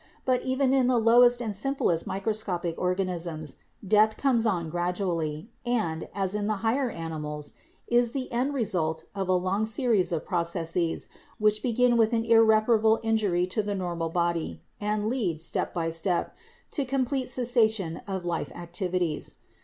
[0.25, 3.57] But even in the lowest and simplest microscopic organisms
[3.87, 7.53] death comes on gradually, and, as in the higher animals,
[7.85, 12.99] is the end result of a long series of processes which begin with an irreparable
[13.03, 16.33] injury to the normal body and lead, step by step,
[16.71, 19.35] to complete cessation of life activities.